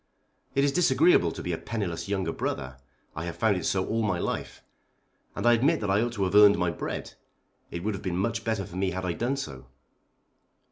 It 0.55 0.63
is 0.63 0.71
disagreeable 0.71 1.31
to 1.31 1.43
be 1.43 1.53
a 1.53 1.59
penniless 1.59 2.07
younger 2.09 2.33
brother. 2.33 2.79
I 3.15 3.25
have 3.25 3.35
found 3.35 3.57
it 3.57 3.67
so 3.67 3.85
all 3.85 4.01
my 4.01 4.17
life. 4.17 4.63
And 5.35 5.45
I 5.45 5.53
admit 5.53 5.79
that 5.81 5.91
I 5.91 6.01
ought 6.01 6.13
to 6.13 6.23
have 6.23 6.33
earned 6.33 6.57
my 6.57 6.71
bread. 6.71 7.13
It 7.69 7.83
would 7.83 7.93
have 7.93 8.01
been 8.01 8.17
much 8.17 8.43
better 8.43 8.65
for 8.65 8.77
me 8.77 8.89
had 8.89 9.05
I 9.05 9.13
done 9.13 9.37
so. 9.37 9.67